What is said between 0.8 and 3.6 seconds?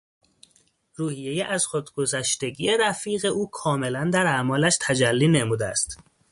روحیهٔ از خود گذشتگی رفیق او